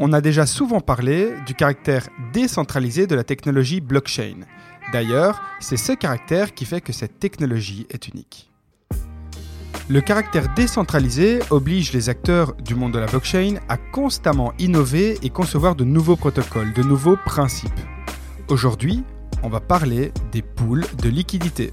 [0.00, 4.46] On a déjà souvent parlé du caractère décentralisé de la technologie blockchain.
[4.92, 8.48] D'ailleurs, c'est ce caractère qui fait que cette technologie est unique.
[9.88, 15.30] Le caractère décentralisé oblige les acteurs du monde de la blockchain à constamment innover et
[15.30, 17.80] concevoir de nouveaux protocoles, de nouveaux principes.
[18.48, 19.02] Aujourd'hui,
[19.42, 21.72] on va parler des poules de liquidité.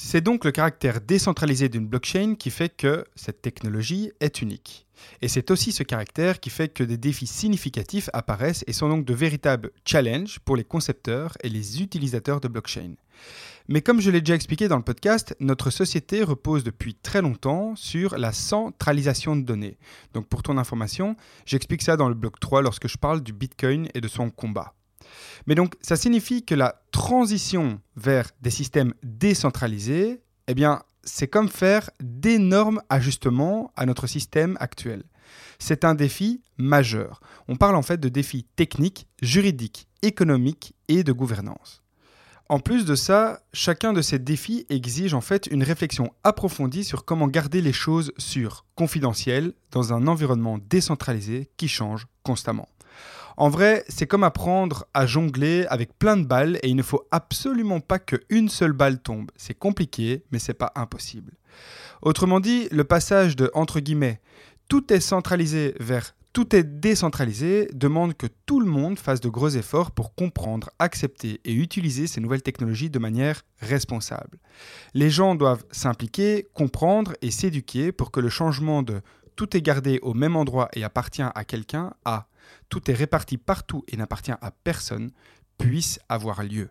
[0.00, 4.86] C'est donc le caractère décentralisé d'une blockchain qui fait que cette technologie est unique.
[5.22, 9.04] Et c'est aussi ce caractère qui fait que des défis significatifs apparaissent et sont donc
[9.04, 12.94] de véritables challenges pour les concepteurs et les utilisateurs de blockchain.
[13.66, 17.74] Mais comme je l'ai déjà expliqué dans le podcast, notre société repose depuis très longtemps
[17.74, 19.78] sur la centralisation de données.
[20.14, 23.88] Donc pour ton information, j'explique ça dans le bloc 3 lorsque je parle du Bitcoin
[23.94, 24.77] et de son combat.
[25.46, 30.54] Mais donc, ça signifie que la transition vers des systèmes décentralisés, eh
[31.04, 35.04] c'est comme faire d'énormes ajustements à notre système actuel.
[35.58, 37.20] C'est un défi majeur.
[37.48, 41.82] On parle en fait de défis techniques, juridiques, économiques et de gouvernance.
[42.50, 47.04] En plus de ça, chacun de ces défis exige en fait une réflexion approfondie sur
[47.04, 52.70] comment garder les choses sûres, confidentielles, dans un environnement décentralisé qui change constamment.
[53.36, 57.06] En vrai, c'est comme apprendre à jongler avec plein de balles et il ne faut
[57.10, 59.30] absolument pas qu'une seule balle tombe.
[59.36, 61.34] C'est compliqué, mais c'est pas impossible.
[62.00, 63.80] Autrement dit, le passage de entre
[64.68, 69.48] tout est centralisé vers tout est décentralisé demande que tout le monde fasse de gros
[69.48, 74.38] efforts pour comprendre, accepter et utiliser ces nouvelles technologies de manière responsable.
[74.94, 79.00] Les gens doivent s'impliquer, comprendre et s'éduquer pour que le changement de
[79.34, 82.28] tout est gardé au même endroit et appartient à quelqu'un à
[82.68, 85.10] tout est réparti partout et n'appartient à personne,
[85.58, 86.70] puisse avoir lieu.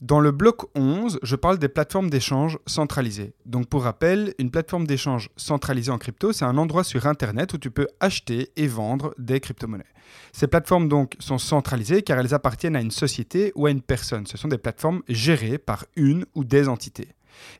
[0.00, 3.34] Dans le bloc 11, je parle des plateformes d'échange centralisées.
[3.46, 7.58] Donc pour rappel, une plateforme d'échange centralisée en crypto, c'est un endroit sur Internet où
[7.58, 9.84] tu peux acheter et vendre des crypto-monnaies.
[10.32, 14.26] Ces plateformes donc sont centralisées car elles appartiennent à une société ou à une personne.
[14.26, 17.08] Ce sont des plateformes gérées par une ou des entités.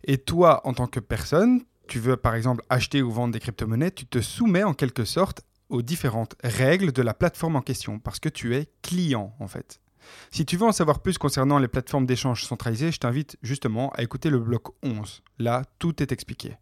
[0.04, 3.90] Et toi, en tant que personne, tu veux par exemple acheter ou vendre des crypto-monnaies,
[3.90, 8.20] tu te soumets en quelque sorte aux différentes règles de la plateforme en question, parce
[8.20, 9.80] que tu es client en fait.
[10.30, 14.02] Si tu veux en savoir plus concernant les plateformes d'échange centralisées, je t'invite justement à
[14.02, 15.22] écouter le bloc 11.
[15.38, 16.56] Là, tout est expliqué.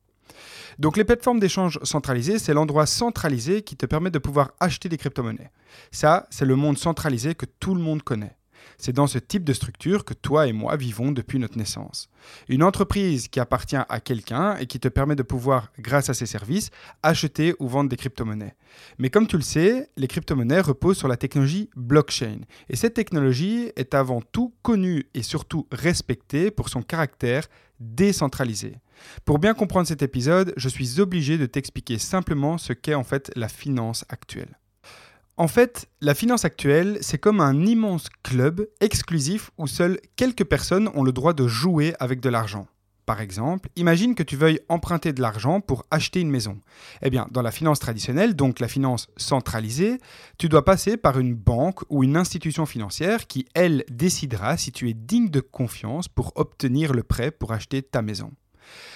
[0.78, 4.96] Donc les plateformes d'échange centralisées, c'est l'endroit centralisé qui te permet de pouvoir acheter des
[4.96, 5.50] crypto-monnaies.
[5.90, 8.36] Ça, c'est le monde centralisé que tout le monde connaît.
[8.80, 12.08] C'est dans ce type de structure que toi et moi vivons depuis notre naissance.
[12.48, 16.24] Une entreprise qui appartient à quelqu'un et qui te permet de pouvoir, grâce à ses
[16.24, 16.70] services,
[17.02, 18.54] acheter ou vendre des crypto-monnaies.
[18.98, 22.38] Mais comme tu le sais, les crypto-monnaies reposent sur la technologie blockchain.
[22.70, 27.48] Et cette technologie est avant tout connue et surtout respectée pour son caractère
[27.80, 28.76] décentralisé.
[29.26, 33.30] Pour bien comprendre cet épisode, je suis obligé de t'expliquer simplement ce qu'est en fait
[33.36, 34.59] la finance actuelle.
[35.40, 40.90] En fait, la finance actuelle, c'est comme un immense club exclusif où seules quelques personnes
[40.94, 42.66] ont le droit de jouer avec de l'argent.
[43.06, 46.60] Par exemple, imagine que tu veuilles emprunter de l'argent pour acheter une maison.
[47.00, 49.96] Eh bien, dans la finance traditionnelle, donc la finance centralisée,
[50.36, 54.90] tu dois passer par une banque ou une institution financière qui, elle, décidera si tu
[54.90, 58.30] es digne de confiance pour obtenir le prêt pour acheter ta maison.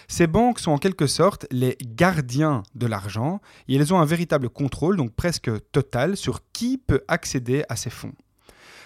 [0.09, 4.51] Ces banques sont en quelque sorte les gardiens de l'argent et elles ont un véritable
[4.51, 8.15] contrôle, donc presque total, sur qui peut accéder à ces fonds.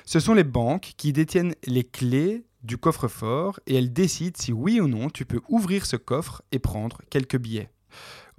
[0.05, 4.81] Ce sont les banques qui détiennent les clés du coffre-fort et elles décident si oui
[4.81, 7.71] ou non tu peux ouvrir ce coffre et prendre quelques billets.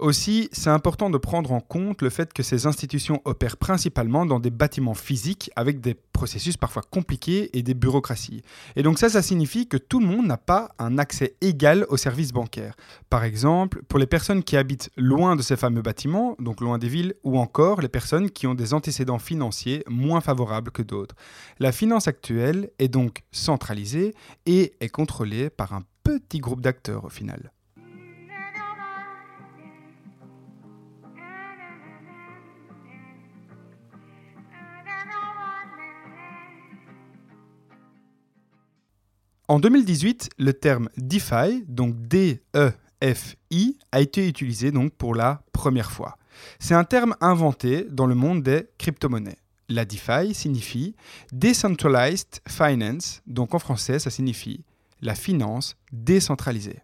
[0.00, 4.40] Aussi, c'est important de prendre en compte le fait que ces institutions opèrent principalement dans
[4.40, 8.40] des bâtiments physiques avec des processus parfois compliqués et des bureaucraties.
[8.76, 11.98] Et donc ça, ça signifie que tout le monde n'a pas un accès égal aux
[11.98, 12.76] services bancaires.
[13.10, 16.88] Par exemple, pour les personnes qui habitent loin de ces fameux bâtiments, donc loin des
[16.88, 21.14] villes, ou encore les personnes qui ont des antécédents financiers moins favorables que d'autres.
[21.58, 24.14] La finance actuelle est donc centralisée
[24.46, 27.52] et est contrôlée par un petit groupe d'acteurs au final.
[39.50, 45.90] En 2018, le terme DeFi, donc D-E DeFi a été utilisé donc pour la première
[45.90, 46.18] fois.
[46.60, 49.38] C'est un terme inventé dans le monde des crypto-monnaies.
[49.68, 50.94] La DeFi signifie
[51.32, 54.62] Decentralized Finance, donc en français ça signifie
[55.02, 56.78] la finance décentralisée.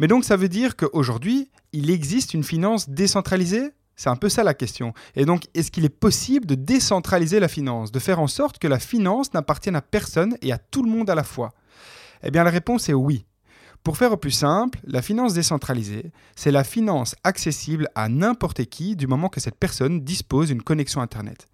[0.00, 3.70] Mais donc ça veut dire qu'aujourd'hui, il existe une finance décentralisée?
[3.94, 4.94] C'est un peu ça la question.
[5.14, 8.66] Et donc, est-ce qu'il est possible de décentraliser la finance, de faire en sorte que
[8.66, 11.52] la finance n'appartienne à personne et à tout le monde à la fois?
[12.22, 13.26] Eh bien, la réponse est oui.
[13.82, 18.94] Pour faire au plus simple, la finance décentralisée, c'est la finance accessible à n'importe qui
[18.94, 21.48] du moment que cette personne dispose d'une connexion Internet.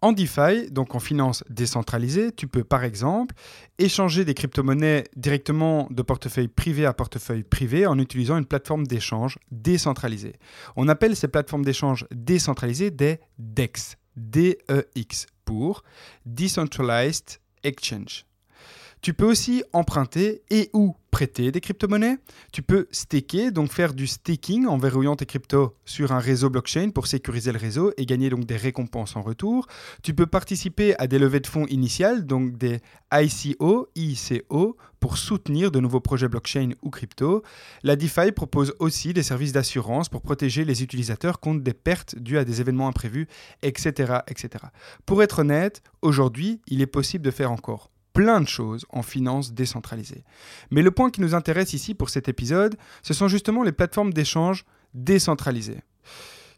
[0.00, 3.34] En DeFi, donc en finance décentralisée, tu peux par exemple
[3.78, 9.38] échanger des crypto-monnaies directement de portefeuille privé à portefeuille privé en utilisant une plateforme d'échange
[9.50, 10.36] décentralisée.
[10.76, 15.82] On appelle ces plateformes d'échange décentralisées des DEX, D-E-X, pour
[16.24, 18.27] Decentralized Exchange.
[19.00, 22.18] Tu peux aussi emprunter et ou prêter des crypto-monnaies.
[22.52, 26.90] Tu peux staker, donc faire du staking en verrouillant tes cryptos sur un réseau blockchain
[26.90, 29.66] pour sécuriser le réseau et gagner donc des récompenses en retour.
[30.02, 32.80] Tu peux participer à des levées de fonds initiales, donc des
[33.12, 37.42] ICO, ICO, pour soutenir de nouveaux projets blockchain ou crypto.
[37.82, 42.38] La DeFi propose aussi des services d'assurance pour protéger les utilisateurs contre des pertes dues
[42.38, 43.28] à des événements imprévus,
[43.62, 44.18] etc.
[44.26, 44.64] etc.
[45.06, 49.52] Pour être honnête, aujourd'hui, il est possible de faire encore plein de choses en finance
[49.52, 50.24] décentralisée.
[50.72, 54.12] Mais le point qui nous intéresse ici pour cet épisode, ce sont justement les plateformes
[54.12, 55.82] d'échange décentralisées.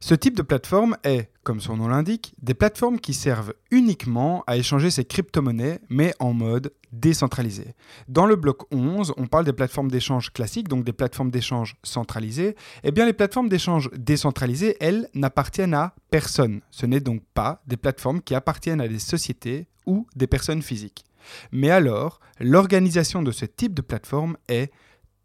[0.00, 4.56] Ce type de plateforme est, comme son nom l'indique, des plateformes qui servent uniquement à
[4.56, 7.74] échanger ces crypto-monnaies, mais en mode décentralisé.
[8.08, 12.56] Dans le bloc 11, on parle des plateformes d'échange classiques, donc des plateformes d'échange centralisées.
[12.84, 16.62] Eh bien, les plateformes d'échange décentralisées, elles, n'appartiennent à personne.
[16.70, 21.04] Ce n'est donc pas des plateformes qui appartiennent à des sociétés ou des personnes physiques.
[21.52, 24.70] Mais alors, l'organisation de ce type de plateforme est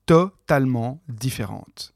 [0.06, 1.94] totalement différente.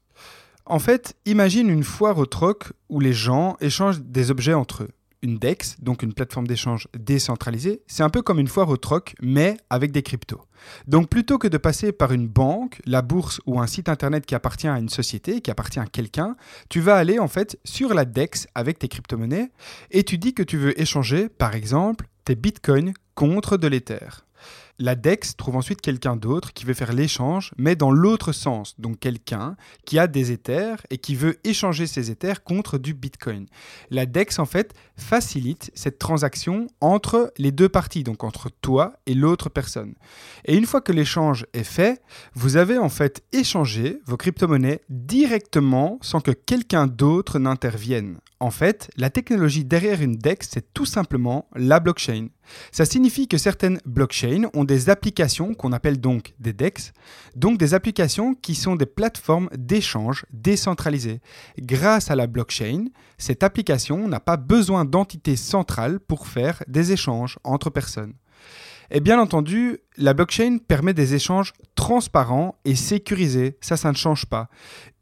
[0.66, 4.90] En fait, imagine une foire au troc où les gens échangent des objets entre eux.
[5.22, 9.14] Une DEX, donc une plateforme d'échange décentralisée, c'est un peu comme une foire au troc,
[9.20, 10.40] mais avec des cryptos.
[10.86, 14.34] Donc plutôt que de passer par une banque, la bourse ou un site internet qui
[14.34, 16.36] appartient à une société, qui appartient à quelqu'un,
[16.68, 19.50] tu vas aller en fait sur la DEX avec tes crypto-monnaies
[19.90, 24.24] et tu dis que tu veux échanger, par exemple, tes bitcoins contre de l'Ether.
[24.82, 28.98] La DEX trouve ensuite quelqu'un d'autre qui veut faire l'échange, mais dans l'autre sens, donc
[28.98, 33.44] quelqu'un qui a des Ethers et qui veut échanger ses Ethers contre du Bitcoin.
[33.90, 39.12] La DEX, en fait, facilite cette transaction entre les deux parties, donc entre toi et
[39.12, 39.96] l'autre personne.
[40.46, 42.00] Et une fois que l'échange est fait,
[42.32, 48.16] vous avez en fait échangé vos crypto-monnaies directement sans que quelqu'un d'autre n'intervienne.
[48.42, 52.28] En fait, la technologie derrière une DEX, c'est tout simplement la blockchain.
[52.72, 56.94] Ça signifie que certaines blockchains ont des applications qu'on appelle donc des DEX,
[57.36, 61.20] donc des applications qui sont des plateformes d'échange décentralisées.
[61.58, 62.86] Grâce à la blockchain,
[63.18, 68.14] cette application n'a pas besoin d'entité centrale pour faire des échanges entre personnes.
[68.90, 73.58] Et bien entendu, la blockchain permet des échanges transparents et sécurisés.
[73.60, 74.48] Ça, ça ne change pas.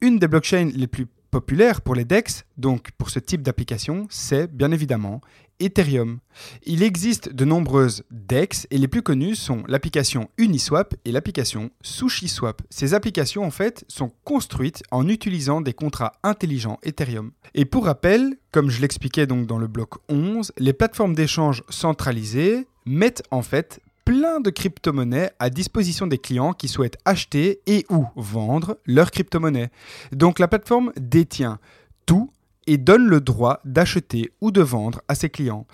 [0.01, 4.53] Une des blockchains les plus populaire pour les DEX, donc pour ce type d'application, c'est
[4.53, 5.21] bien évidemment
[5.61, 6.21] Ethereum.
[6.65, 12.63] Il existe de nombreuses DEX et les plus connues sont l'application Uniswap et l'application SushiSwap.
[12.71, 17.33] Ces applications en fait sont construites en utilisant des contrats intelligents Ethereum.
[17.55, 22.67] Et pour rappel, comme je l'expliquais donc dans le bloc 11, les plateformes d'échange centralisées
[22.87, 28.07] mettent en fait plein de crypto-monnaies à disposition des clients qui souhaitent acheter et ou
[28.17, 29.69] vendre leurs crypto-monnaies.
[30.13, 31.59] Donc la plateforme détient
[32.07, 32.33] tout
[32.67, 35.67] et donne le droit d'acheter ou de vendre à ses clients.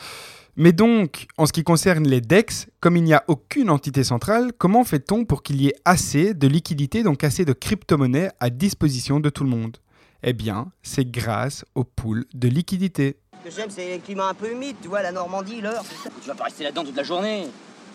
[0.57, 4.53] Mais donc, en ce qui concerne les DEX, comme il n'y a aucune entité centrale,
[4.59, 9.21] comment fait-on pour qu'il y ait assez de liquidités, donc assez de crypto-monnaies à disposition
[9.21, 9.77] de tout le monde?
[10.25, 13.17] Eh bien, c'est grâce aux poules de liquidités.
[13.45, 15.85] Ce que j'aime, c'est les climats un peu humides, tu vois, la Normandie, l'heure.
[16.21, 17.47] Tu vas pas rester là-dedans toute la journée.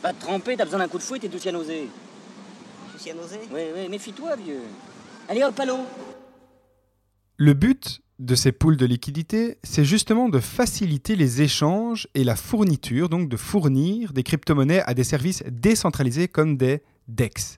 [0.01, 1.89] Va te tremper, t'as besoin d'un coup de fouet et t'es tout cyanosé.
[2.91, 4.61] Tout cyanosé Oui, oui, méfie-toi, vieux.
[5.27, 5.85] Allez hop, allons
[7.35, 12.35] Le but de ces poules de liquidité, c'est justement de faciliter les échanges et la
[12.35, 17.57] fourniture, donc de fournir des crypto-monnaies à des services décentralisés comme des DEX.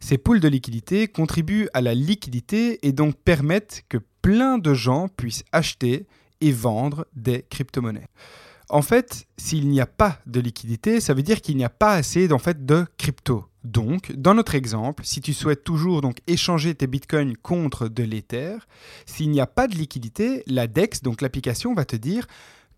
[0.00, 5.08] Ces poules de liquidité contribuent à la liquidité et donc permettent que plein de gens
[5.08, 6.06] puissent acheter
[6.40, 8.08] et vendre des crypto-monnaies.
[8.72, 11.92] En fait, s'il n'y a pas de liquidité, ça veut dire qu'il n'y a pas
[11.92, 13.44] assez en fait, de crypto.
[13.64, 18.56] Donc, dans notre exemple, si tu souhaites toujours donc échanger tes bitcoins contre de l'Ether,
[19.04, 22.26] s'il n'y a pas de liquidité, la DEX, donc l'application, va te dire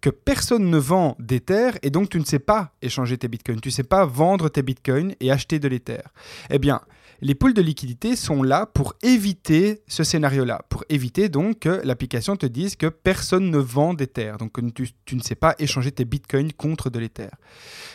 [0.01, 3.69] que personne ne vend d'Ether et donc tu ne sais pas échanger tes bitcoins, tu
[3.69, 6.03] ne sais pas vendre tes bitcoins et acheter de l'Ether.
[6.51, 6.81] Eh bien,
[7.21, 12.37] Les poules de liquidité sont là pour éviter ce scénario-là, pour éviter donc que l'application
[12.37, 16.04] te dise que personne ne vend d'Ether, donc tu, tu, ne sais pas échanger tes
[16.04, 17.28] bitcoins contre de l'Ether.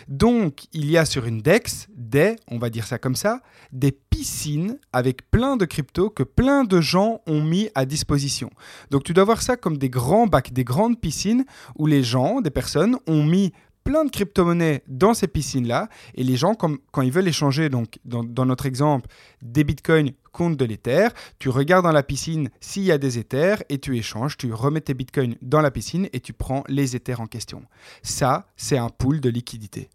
[0.08, 3.92] Donc il y a sur une DEX des, on va dire ça comme ça, des
[3.92, 8.50] piscines avec plein de cryptos que plein de gens ont mis à disposition.
[8.90, 11.46] Donc tu dois voir ça comme des grands bacs, des grandes piscines
[11.78, 15.90] où les gens, des personnes, ont mis plein de crypto-monnaies dans ces piscines-là.
[16.16, 19.08] Et les gens, quand ils veulent échanger, donc dans, notre exemple,
[19.42, 21.10] des bitcoins contre de l'Ether,
[21.40, 24.82] tu regardes dans la piscine s'il y a des Ethers et tu échanges, tu remets
[24.82, 27.64] tes bitcoins dans la piscine et tu prends les Ethers en question.
[28.04, 29.90] Ça, c'est un pool de liquidité.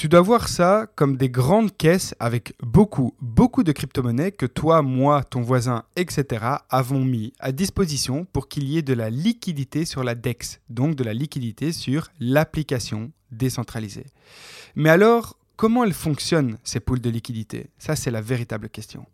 [0.00, 4.80] Tu dois voir ça comme des grandes caisses avec beaucoup, beaucoup de crypto-monnaies que toi,
[4.80, 6.42] moi, ton voisin, etc.
[6.70, 10.94] avons mis à disposition pour qu'il y ait de la liquidité sur la DEX, donc
[10.94, 14.06] de la liquidité sur l'application décentralisée.
[14.74, 17.68] Mais alors, comment elles fonctionnent, ces poules de liquidité?
[17.76, 19.04] Ça, c'est la véritable question.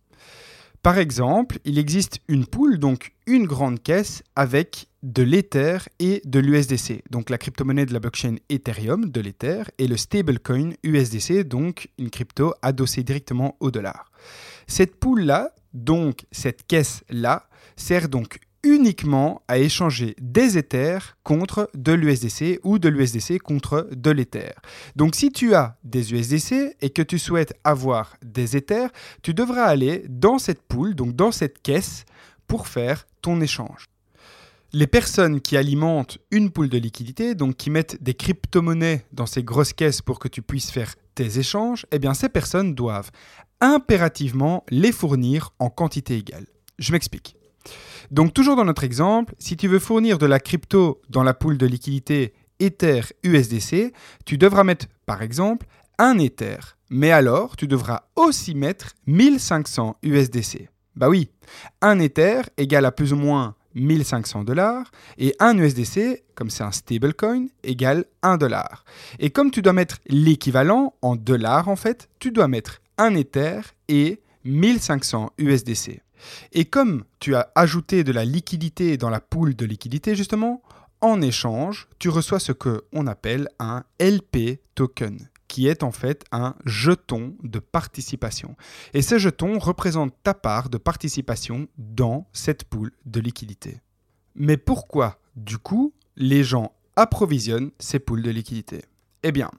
[0.86, 6.38] Par exemple, il existe une poule, donc une grande caisse avec de l'Ether et de
[6.38, 11.88] l'USDC, donc la crypto-monnaie de la blockchain Ethereum, de l'Ether, et le stablecoin USDC, donc
[11.98, 14.12] une crypto adossée directement au dollar.
[14.68, 22.60] Cette poule-là, donc cette caisse-là, sert donc uniquement à échanger des Ethers contre de l'USDC
[22.64, 24.52] ou de l'USDC contre de l'Ether.
[24.96, 28.90] Donc si tu as des USDC et que tu souhaites avoir des Ethers,
[29.22, 32.04] tu devras aller dans cette poule, donc dans cette caisse,
[32.46, 33.86] pour faire ton échange.
[34.72, 39.42] Les personnes qui alimentent une poule de liquidité, donc qui mettent des crypto-monnaies dans ces
[39.42, 43.10] grosses caisses pour que tu puisses faire tes échanges, eh bien ces personnes doivent
[43.60, 46.46] impérativement les fournir en quantité égale.
[46.78, 47.35] Je m'explique.
[48.10, 51.58] Donc toujours dans notre exemple, si tu veux fournir de la crypto dans la poule
[51.58, 53.92] de liquidité Ether USDC,
[54.24, 55.66] tu devras mettre par exemple
[55.98, 56.58] un Ether.
[56.88, 60.68] Mais alors, tu devras aussi mettre 1500 USDC.
[60.94, 61.30] Bah oui,
[61.82, 66.72] un Ether égale à plus ou moins 1500 dollars et un USDC, comme c'est un
[66.72, 68.84] stablecoin, égale 1 dollar.
[69.18, 73.60] Et comme tu dois mettre l'équivalent en dollars en fait, tu dois mettre un Ether
[73.88, 76.00] et 1500 USDC.
[76.52, 80.62] Et comme tu as ajouté de la liquidité dans la poule de liquidité, justement,
[81.00, 86.54] en échange, tu reçois ce qu'on appelle un LP token, qui est en fait un
[86.64, 88.56] jeton de participation.
[88.94, 93.80] Et ce jeton représente ta part de participation dans cette poule de liquidité.
[94.34, 98.82] Mais pourquoi, du coup, les gens approvisionnent ces poules de liquidité?
[99.22, 99.50] Eh bien,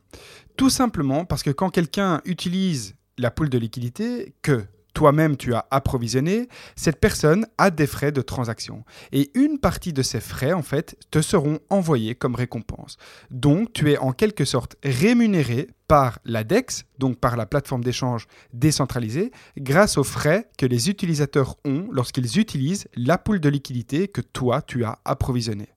[0.55, 4.65] tout simplement parce que quand quelqu'un utilise la poule de liquidité, que
[4.97, 8.83] toi-même tu as approvisionné, cette personne a des frais de transaction.
[9.11, 12.97] Et une partie de ces frais, en fait, te seront envoyés comme récompense.
[13.29, 18.25] Donc, tu es en quelque sorte rémunéré par la DEX, donc par la plateforme d'échange
[18.53, 24.21] décentralisée, grâce aux frais que les utilisateurs ont lorsqu'ils utilisent la poule de liquidité que
[24.21, 25.69] toi, tu as approvisionnée.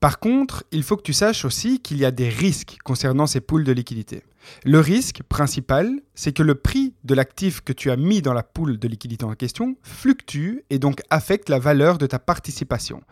[0.00, 3.42] Par contre, il faut que tu saches aussi qu'il y a des risques concernant ces
[3.42, 4.22] poules de liquidité.
[4.64, 8.42] Le risque principal, c'est que le prix de l'actif que tu as mis dans la
[8.42, 13.02] poule de liquidité en question fluctue et donc affecte la valeur de ta participation.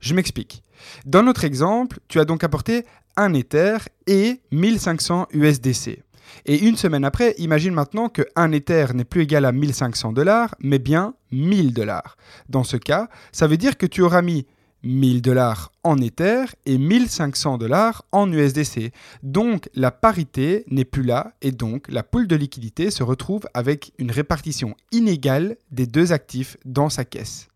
[0.00, 0.62] Je m'explique.
[1.06, 2.84] Dans notre exemple, tu as donc apporté
[3.16, 6.02] un Ether et 1500 USDC.
[6.46, 10.54] Et une semaine après, imagine maintenant que un Ether n'est plus égal à 1500 dollars,
[10.60, 12.16] mais bien 1000 dollars.
[12.48, 14.46] Dans ce cas, ça veut dire que tu auras mis
[14.82, 18.92] 1000 dollars en Ether et 1500 dollars en USDC.
[19.22, 23.92] Donc la parité n'est plus là et donc la poule de liquidité se retrouve avec
[23.98, 27.48] une répartition inégale des deux actifs dans sa caisse.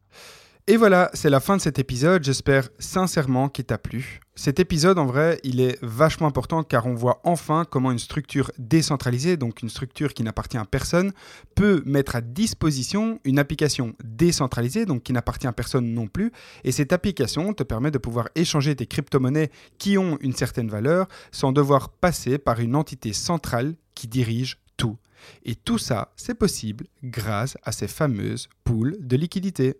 [0.68, 2.24] Et voilà, c'est la fin de cet épisode.
[2.24, 4.18] J'espère sincèrement qu'il t'a plu.
[4.34, 8.50] Cet épisode, en vrai, il est vachement important car on voit enfin comment une structure
[8.58, 11.12] décentralisée, donc une structure qui n'appartient à personne,
[11.54, 16.32] peut mettre à disposition une application décentralisée, donc qui n'appartient à personne non plus.
[16.64, 21.06] Et cette application te permet de pouvoir échanger des crypto-monnaies qui ont une certaine valeur
[21.30, 24.98] sans devoir passer par une entité centrale qui dirige tout.
[25.44, 29.76] Et tout ça, c'est possible grâce à ces fameuses poules de liquidité.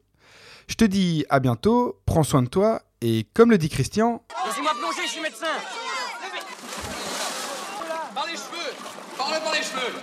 [0.69, 4.25] Je te dis à bientôt, prends soin de toi, et comme le dit Christian...
[4.47, 5.47] Laissez-moi plonger, je suis médecin.
[8.15, 8.75] Par les cheveux
[9.17, 10.03] Par le par les cheveux.